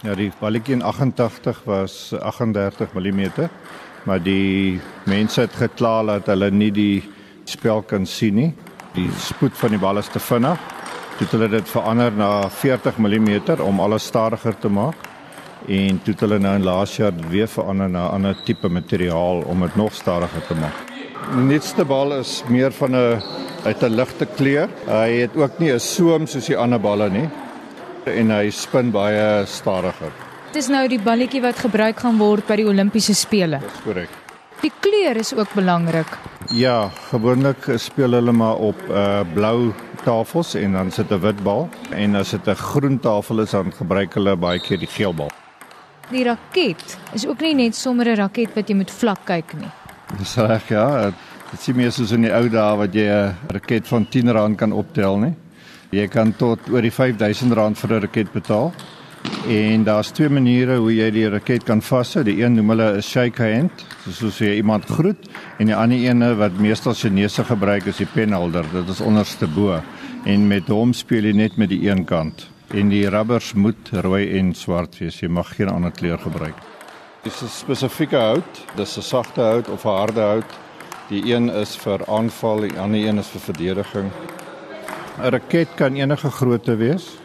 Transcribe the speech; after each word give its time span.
Ja, 0.00 0.14
die 0.16 0.30
balletjie 0.40 0.78
in 0.78 0.82
88 0.82 1.58
was 1.68 2.14
38 2.16 2.94
mm, 2.96 3.48
maar 4.08 4.22
die 4.24 4.80
mense 5.04 5.42
het 5.44 5.56
gekla 5.60 5.98
dat 6.08 6.30
hulle 6.32 6.48
nie 6.50 6.70
die 6.72 7.02
spel 7.44 7.82
kan 7.84 8.06
sien 8.08 8.38
nie. 8.38 8.48
Die 8.94 9.10
spoed 9.20 9.58
van 9.60 9.74
die 9.74 9.80
bal 9.82 10.00
is 10.00 10.08
te 10.08 10.22
vinnig. 10.24 10.62
Toe 11.18 11.26
het 11.26 11.34
hulle 11.36 11.48
dit 11.52 11.68
verander 11.68 12.16
na 12.16 12.30
40 12.48 12.96
mm 12.96 13.60
om 13.66 13.82
alles 13.84 14.06
stadiger 14.08 14.56
te 14.56 14.70
maak. 14.72 14.96
En 15.68 16.00
toe 16.00 16.14
het 16.14 16.24
hulle 16.24 16.40
nou 16.40 16.54
in 16.56 16.64
laas 16.64 16.96
jaar 16.96 17.12
weer 17.28 17.52
verander 17.58 17.90
na 17.90 18.06
'n 18.08 18.14
ander 18.14 18.40
tipe 18.44 18.68
materiaal 18.68 19.44
om 19.44 19.60
dit 19.60 19.76
nog 19.76 19.92
stadiger 19.94 20.46
te 20.46 20.54
maak. 20.54 20.80
Die 21.34 21.44
nuutste 21.44 21.84
bal 21.84 22.16
is 22.16 22.42
meer 22.48 22.72
van 22.72 22.96
'n 22.96 23.20
uit 23.64 23.82
'n 23.82 23.94
ligte 23.94 24.26
kleur. 24.26 24.68
Hy 24.86 25.20
het 25.20 25.36
ook 25.36 25.58
nie 25.58 25.72
'n 25.72 25.80
soem 25.80 26.26
soos 26.26 26.46
die 26.46 26.56
ander 26.56 26.80
balle 26.80 27.10
nie 27.10 27.28
en 28.06 28.30
hy 28.30 28.50
spin 28.50 28.90
baie 28.90 29.44
stadiger. 29.46 30.12
Dit 30.50 30.62
is 30.64 30.68
nou 30.68 30.88
die 30.88 30.98
balletjie 30.98 31.42
wat 31.42 31.58
gebruik 31.62 32.00
gaan 32.00 32.18
word 32.18 32.46
by 32.48 32.56
die 32.56 32.66
Olimpiese 32.66 33.14
spele. 33.14 33.60
Dis 33.60 33.84
korrek. 33.84 34.10
Die 34.60 34.72
kleur 34.80 35.16
is 35.16 35.32
ook 35.32 35.52
belangrik. 35.54 36.10
Ja, 36.52 36.90
gewoonlik 37.10 37.70
speel 37.78 38.12
hulle 38.18 38.32
maar 38.32 38.58
op 38.60 38.80
uh 38.90 39.22
blou 39.34 39.72
tafels 40.04 40.54
en 40.54 40.72
dan 40.72 40.90
sit 40.90 41.10
'n 41.12 41.20
wit 41.20 41.42
bal 41.44 41.68
en 41.90 42.14
as 42.14 42.30
dit 42.30 42.48
'n 42.48 42.54
groen 42.54 42.98
tafel 42.98 43.40
is 43.40 43.50
dan 43.50 43.72
gebruik 43.72 44.14
hulle 44.14 44.36
baie 44.36 44.58
keer 44.58 44.78
die 44.78 44.86
geel 44.90 45.14
bal. 45.14 45.30
Die 46.10 46.24
raket 46.24 46.98
is 47.12 47.26
ook 47.26 47.40
nie 47.40 47.54
net 47.54 47.74
sommer 47.74 48.06
'n 48.08 48.16
raket 48.16 48.54
wat 48.54 48.68
jy 48.68 48.74
moet 48.74 48.90
vlak 48.90 49.24
kyk 49.24 49.54
nie. 49.54 49.70
Dis 50.18 50.36
reg 50.36 50.68
ja. 50.68 51.12
Dit 51.50 51.60
sien 51.60 51.76
meer 51.76 51.92
soos 51.92 52.12
in 52.12 52.22
die 52.22 52.32
ou 52.32 52.48
dae 52.48 52.76
wat 52.76 52.94
jy 52.94 53.06
'n 53.06 53.36
raket 53.48 53.86
van 53.86 54.06
R10 54.06 54.56
kan 54.56 54.72
optel, 54.72 55.18
nie? 55.18 55.34
Jy 55.90 56.06
kan 56.06 56.30
tot 56.38 56.68
oor 56.70 56.84
die 56.86 56.92
R5000 56.92 57.78
vir 57.80 57.92
'n 57.92 58.00
raket 58.02 58.32
betaal. 58.32 58.72
En 59.48 59.84
daar's 59.84 60.10
twee 60.10 60.28
maniere 60.28 60.76
hoe 60.78 60.92
jy 60.94 61.10
die 61.10 61.28
raket 61.28 61.64
kan 61.64 61.82
vashou. 61.82 62.22
Die 62.24 62.42
een 62.42 62.54
noem 62.54 62.70
hulle 62.70 62.96
'n 62.96 63.02
shake 63.02 63.42
hand, 63.42 63.86
soos 64.08 64.38
jy 64.38 64.54
iemand 64.56 64.84
groet, 64.84 65.28
en 65.58 65.66
die 65.66 65.74
ander 65.74 65.98
een 65.98 66.36
wat 66.38 66.58
meestal 66.58 66.94
Chinese 66.94 67.44
gebruik 67.44 67.86
is 67.86 67.96
die 67.96 68.06
penholder. 68.06 68.64
Dit 68.72 68.88
is 68.88 69.00
onderste 69.00 69.46
bo. 69.46 69.82
En 70.24 70.48
met 70.48 70.68
hom 70.68 70.92
speel 70.92 71.24
jy 71.24 71.32
net 71.32 71.56
met 71.56 71.68
die 71.68 71.90
een 71.90 72.04
kant. 72.04 72.48
En 72.70 72.88
die 72.88 73.08
rubbers 73.08 73.52
moet 73.54 73.90
rooi 73.90 74.38
en 74.38 74.54
swart 74.54 74.98
wees. 74.98 75.20
Jy 75.20 75.28
mag 75.28 75.56
geen 75.56 75.68
ander 75.68 75.90
kleur 75.90 76.18
gebruik. 76.18 76.54
Dis 77.22 77.42
'n 77.42 77.48
spesifieke 77.48 78.16
hout. 78.16 78.66
Dis 78.76 78.96
'n 78.96 79.02
sagte 79.02 79.40
hout 79.40 79.68
of 79.68 79.84
'n 79.84 79.88
harde 79.88 80.20
hout. 80.20 80.58
Die 81.08 81.34
een 81.34 81.50
is 81.50 81.76
vir 81.76 81.98
aanval, 82.06 82.60
die 82.60 82.78
ander 82.78 83.00
een 83.00 83.18
is 83.18 83.28
vir 83.28 83.40
verdediging. 83.40 84.10
'n 85.18 85.30
Raket 85.30 85.68
kan 85.76 85.94
enige 85.96 86.30
grootte 86.30 86.76
wees 86.76 87.20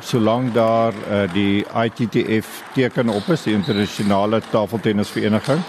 solank 0.00 0.54
daar 0.54 0.92
uh, 0.92 1.22
die 1.32 1.64
ITTF 1.84 2.62
teken 2.74 3.08
op 3.08 3.28
is, 3.28 3.42
die 3.46 3.54
internasionale 3.54 4.42
tafeltennisvereniging. 4.50 5.60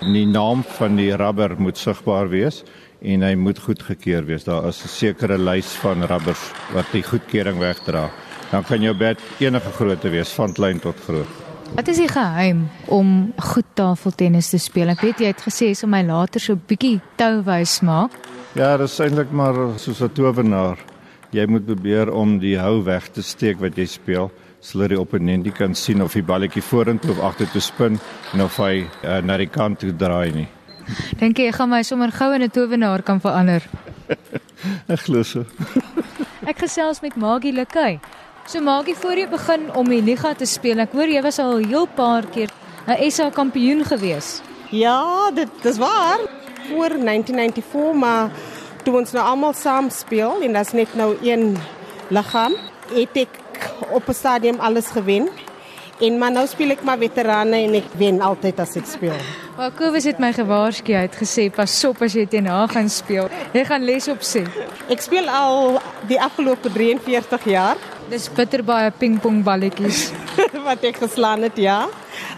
Die 0.00 0.26
naam 0.26 0.64
van 0.78 0.96
die 0.96 1.12
rubber 1.16 1.54
moet 1.60 1.78
sigbaar 1.78 2.30
wees 2.32 2.62
en 3.00 3.22
hy 3.24 3.34
moet 3.36 3.58
goedgekeur 3.60 4.24
wees. 4.28 4.44
Daar 4.44 4.66
is 4.68 4.82
'n 4.84 4.88
sekere 4.88 5.38
lys 5.38 5.76
van 5.82 6.02
rubbers 6.02 6.50
wat 6.72 6.86
die 6.92 7.02
goedkeuring 7.02 7.58
wegdra. 7.58 8.10
Dan 8.50 8.64
kan 8.64 8.80
jou 8.80 8.94
bed 8.96 9.20
enige 9.38 9.70
grootte 9.70 10.08
wees, 10.08 10.28
van 10.28 10.52
klein 10.52 10.80
tot 10.80 10.96
groot. 11.04 11.28
Wat 11.74 11.88
is 11.88 11.96
die 11.96 12.08
geheim 12.08 12.68
om 12.86 13.32
goed 13.36 13.64
tafeltennis 13.74 14.50
te 14.50 14.58
speel? 14.58 14.88
Ek 14.88 15.00
weet 15.00 15.20
jy 15.20 15.26
het 15.26 15.42
gesê 15.42 15.70
is 15.70 15.82
om 15.82 15.90
my 15.90 16.02
later 16.02 16.40
so 16.40 16.56
bietjie 16.56 17.00
touwys 17.16 17.80
maak. 17.80 18.10
Ja, 18.54 18.76
dit 18.76 18.88
is 18.88 18.98
eintlik 18.98 19.30
maar 19.30 19.54
soos 19.78 20.00
'n 20.02 20.12
towenaar. 20.12 20.89
Jy 21.30 21.44
moet 21.46 21.66
probeer 21.66 22.10
om 22.10 22.38
die 22.42 22.56
hou 22.58 22.80
weg 22.82 23.04
te 23.14 23.22
steek 23.22 23.60
wat 23.62 23.76
jy 23.78 23.86
speel 23.86 24.30
sodat 24.60 24.90
die 24.92 25.00
opponent 25.00 25.46
nie 25.46 25.52
kan 25.56 25.74
sien 25.78 26.02
of 26.02 26.12
die 26.12 26.24
balletjie 26.26 26.62
vorentoe 26.62 27.14
of 27.14 27.20
agtertoe 27.24 27.62
spin 27.64 28.00
en 28.34 28.42
of 28.44 28.58
hy 28.60 28.82
uh, 28.82 29.20
na 29.24 29.38
die 29.40 29.48
kant 29.48 29.80
toe 29.80 29.92
draai 29.96 30.34
nie. 30.34 30.48
Dink 31.20 31.38
jy 31.38 31.46
ek 31.48 31.56
gaan 31.60 31.70
my 31.70 31.80
sommer 31.86 32.10
gou 32.12 32.32
in 32.34 32.42
'n 32.42 32.50
towenaar 32.50 33.02
kan 33.02 33.20
verander? 33.20 33.62
Ek 34.92 35.00
glo 35.06 35.22
so. 35.22 35.46
ek 36.50 36.58
gesels 36.66 37.00
met 37.00 37.16
Magie 37.16 37.52
Lekay. 37.52 38.00
So 38.46 38.60
Magie, 38.60 38.96
voor 38.98 39.16
jy 39.16 39.28
begin 39.30 39.70
om 39.78 39.88
die 39.88 40.02
liga 40.02 40.34
te 40.34 40.44
speel, 40.44 40.82
ek 40.82 40.92
hoor 40.92 41.08
jy 41.08 41.22
was 41.22 41.38
al 41.38 41.60
'n 41.60 41.68
heel 41.70 41.86
paar 41.86 42.26
keer 42.26 42.50
'n 42.86 43.10
SA 43.10 43.30
kampioen 43.30 43.84
gewees. 43.84 44.42
Ja, 44.70 45.30
dit 45.30 45.48
dis 45.62 45.78
waar. 45.78 46.18
Voor 46.68 46.90
1994, 46.98 47.94
maar 47.94 48.30
toe 48.84 48.96
ons 49.00 49.12
nou 49.16 49.24
almal 49.24 49.54
saam 49.56 49.90
speel 49.90 50.42
en 50.44 50.56
daar's 50.56 50.72
net 50.76 50.94
nou 50.98 51.12
een 51.22 51.54
liggaam, 52.10 52.56
het 52.94 53.16
ek 53.26 53.38
op 53.90 54.08
'n 54.08 54.14
stadium 54.14 54.60
alles 54.60 54.86
gewen. 54.86 55.28
En 56.00 56.18
maar 56.18 56.32
nou 56.32 56.46
speel 56.46 56.70
ek 56.70 56.82
maar 56.82 56.98
veterane 56.98 57.58
en 57.66 57.74
ek 57.74 57.92
wen 58.00 58.20
altyd 58.24 58.60
as 58.60 58.76
ek 58.76 58.86
speel. 58.88 59.16
Maar 59.60 59.74
Kobus 59.76 60.06
het 60.08 60.18
my 60.18 60.30
gewaarsku, 60.32 60.94
hy 60.96 61.02
het 61.04 61.16
gesê 61.20 61.50
pas 61.52 61.84
op 61.84 61.98
as 62.00 62.14
jy 62.16 62.22
teen 62.26 62.46
haar 62.48 62.68
gaan 62.68 62.88
speel. 62.88 63.28
Jy 63.52 63.64
gaan 63.68 63.84
les 63.84 64.08
op 64.08 64.22
sê. 64.24 64.46
Ek 64.88 65.02
speel 65.04 65.28
al 65.28 65.76
die 66.08 66.16
afgelope 66.16 66.70
43 66.72 67.44
jaar. 67.44 67.76
Dis 68.08 68.30
bitter 68.32 68.64
baie 68.64 68.90
pingpong 68.90 69.42
balletjies 69.44 70.12
wat 70.68 70.82
ek 70.88 70.96
geslaan 70.96 71.42
het, 71.42 71.60
ja. 71.60 71.88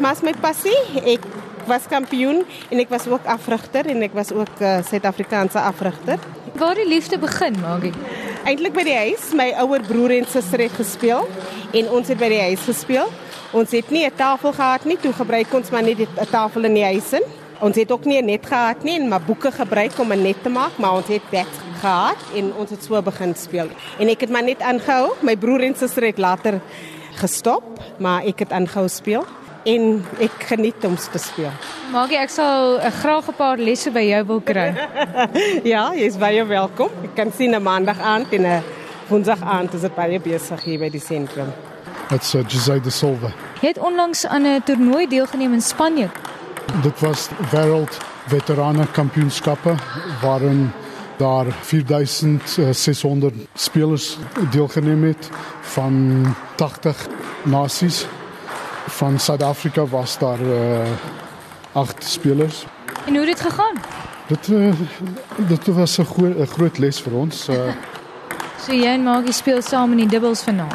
Maar 0.00 0.10
as 0.10 0.24
my 0.26 0.34
passie, 0.42 0.74
ek 1.04 1.22
was 1.66 1.86
kampioen 1.88 2.44
en 2.70 2.78
ek 2.78 2.88
was 2.88 3.06
ook 3.06 3.26
afrigter 3.26 3.86
en 3.86 4.02
ek 4.02 4.14
was 4.16 4.32
ook 4.32 4.60
uh, 4.60 4.78
Suid-Afrikaanse 4.84 5.60
afrigter. 5.60 6.18
Waar 6.54 6.74
die 6.74 6.88
liefde 6.88 7.18
begin, 7.18 7.56
Maggie? 7.60 7.92
Eintlik 8.44 8.74
by 8.76 8.84
die 8.86 8.96
huis. 8.96 9.32
My 9.34 9.48
ouer 9.64 9.82
broer 9.86 10.14
en 10.18 10.26
suster 10.30 10.60
het 10.66 10.76
gespeel 10.78 11.26
en 11.74 11.90
ons 11.90 12.08
het 12.08 12.18
by 12.20 12.28
die 12.30 12.42
huis 12.42 12.66
gespeel. 12.68 13.10
Ons 13.54 13.70
het 13.74 13.90
nie 13.90 14.04
'n 14.06 14.14
tafel 14.16 14.52
gehad 14.52 14.84
nie, 14.84 14.96
toe 14.96 15.12
gebruik 15.12 15.54
ons 15.54 15.70
maar 15.70 15.82
net 15.82 15.98
'n 15.98 16.30
tafel 16.30 16.64
in 16.64 16.74
die 16.74 16.84
huis 16.84 17.12
in. 17.12 17.22
Ons 17.60 17.76
het 17.76 17.90
ook 17.90 18.04
nie 18.04 18.22
'n 18.22 18.26
net 18.26 18.46
gehad 18.46 18.82
nie 18.84 19.00
maar 19.00 19.20
boeke 19.20 19.50
gebruik 19.50 19.98
om 19.98 20.12
'n 20.12 20.22
net 20.22 20.42
te 20.42 20.48
maak, 20.48 20.78
maar 20.78 20.92
ons 20.92 21.06
het 21.08 21.30
bed 21.30 21.52
gehad 21.80 22.18
en 22.34 22.52
ons 22.56 22.70
het 22.70 22.84
so 22.84 23.02
begin 23.02 23.34
speel. 23.34 23.68
En 23.98 24.08
ek 24.08 24.20
het 24.20 24.30
maar 24.30 24.44
net 24.44 24.60
aangehou. 24.60 25.12
My 25.20 25.36
broer 25.36 25.60
en 25.60 25.76
suster 25.76 26.02
het 26.02 26.18
later 26.18 26.60
gestop, 27.14 27.62
maar 27.98 28.24
ek 28.24 28.38
het 28.38 28.50
aangehou 28.50 28.88
speel 28.88 29.24
en 29.64 30.04
ek 30.20 30.46
geniet 30.50 30.84
om 30.84 30.96
te 30.96 31.18
speel. 31.18 31.52
Magie, 31.92 32.18
ek 32.20 32.32
sal 32.32 32.78
uh, 32.78 32.90
graag 33.00 33.28
'n 33.28 33.36
paar 33.38 33.58
lesse 33.58 33.90
by 33.90 34.04
jou 34.04 34.22
wil 34.26 34.40
kry. 34.40 34.70
ja, 35.72 35.92
jy's 35.94 36.18
baie 36.20 36.44
welkom. 36.44 36.90
Ek 37.04 37.14
kan 37.16 37.32
sien 37.32 37.54
'n 37.54 37.62
maandag 37.62 38.00
aand 38.00 38.32
en 38.32 38.46
'n 38.46 38.62
woensdag 39.08 39.42
aand 39.42 39.74
is 39.74 39.80
dit 39.80 39.94
baie 39.94 40.20
besig 40.20 40.64
hier 40.64 40.78
by 40.78 40.90
die 40.90 41.00
sentrum. 41.00 41.52
Dit's 42.10 42.34
uh, 42.34 42.44
Jose 42.48 42.80
de 42.80 42.90
Silva. 42.90 43.32
Jy 43.60 43.68
het 43.68 43.78
onlangs 43.78 44.26
aan 44.26 44.46
'n 44.46 44.62
toernooi 44.64 45.06
deelgeneem 45.06 45.52
in 45.52 45.62
Spanje. 45.62 46.08
Dit 46.82 47.00
was 47.00 47.28
wêreld 47.50 47.98
veterane 48.26 48.86
kampioenskappe 48.92 49.74
waarin 50.22 50.72
daar 51.16 51.46
4600 51.62 53.34
spelers 53.54 54.18
deelgeneem 54.50 55.04
het 55.04 55.30
van 55.60 56.24
80 56.56 57.06
nasies 57.42 58.06
van 58.94 59.18
Suid-Afrika 59.18 59.86
was 59.86 60.18
daar 60.18 60.40
uh 60.40 60.86
agt 61.72 62.04
spelers. 62.04 62.64
En 63.06 63.16
hoe 63.16 63.26
het 63.26 63.36
dit 63.36 63.40
gegaan? 63.40 63.74
Dit 64.26 64.48
uh, 64.48 64.72
dit 65.36 65.66
was 65.66 65.98
'n 65.98 66.04
groot 66.04 66.48
groot 66.48 66.78
les 66.78 67.00
vir 67.00 67.12
ons. 67.12 67.48
Uh 67.48 67.56
So 68.64 68.72
jy 68.72 68.86
en 68.96 69.02
Maggie 69.04 69.32
speel 69.32 69.62
saam 69.62 69.92
in 69.92 69.96
die 69.96 70.08
dubbels 70.08 70.42
vanaand. 70.42 70.74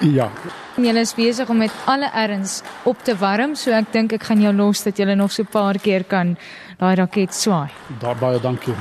Ja. 0.00 0.30
Julle 0.76 1.00
is 1.00 1.14
besig 1.14 1.48
om 1.48 1.56
met 1.56 1.72
alle 1.84 2.10
erns 2.14 2.62
op 2.82 3.02
te 3.04 3.16
warm, 3.16 3.54
so 3.54 3.70
ek 3.76 3.92
dink 3.92 4.12
ek 4.12 4.22
gaan 4.22 4.40
jou 4.40 4.52
los 4.54 4.82
dat 4.82 4.96
julle 4.96 5.14
nog 5.14 5.32
so 5.32 5.42
'n 5.42 5.52
paar 5.52 5.78
keer 5.78 6.04
kan 6.04 6.36
daai 6.78 6.94
raket 6.94 7.34
swaai. 7.34 7.70
Daar 8.00 8.16
baie 8.16 8.40
dankie. 8.40 8.74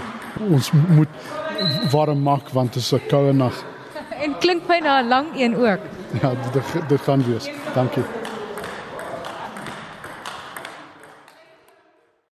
Ons 0.50 0.72
moet 0.72 1.10
warm 1.92 2.24
maak 2.24 2.50
want 2.50 2.74
dit 2.74 2.84
is 2.84 2.94
'n 2.94 3.02
koue 3.10 3.34
nag. 3.34 3.64
en 4.24 4.38
klink 4.40 4.68
my 4.68 4.80
na 4.80 5.02
'n 5.02 5.08
lang 5.08 5.28
een 5.36 5.56
ook. 5.56 5.82
Ja, 6.22 6.32
dit 6.54 6.88
dit 6.88 7.02
gaan 7.02 7.24
wees. 7.28 7.50
Dankie. 7.74 8.25